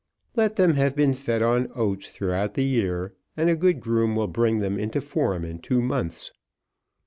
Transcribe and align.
Let 0.35 0.55
them 0.55 0.73
have 0.73 0.95
been 0.95 1.13
fed 1.13 1.43
on 1.43 1.69
oats 1.75 2.09
throughout 2.09 2.55
the 2.55 2.63
year, 2.63 3.13
and 3.37 3.51
a 3.51 3.55
good 3.55 3.79
groom 3.79 4.15
will 4.15 4.25
bring 4.25 4.57
them 4.57 4.79
into 4.79 4.99
form 4.99 5.45
in 5.45 5.59
two 5.59 5.79
months. 5.79 6.31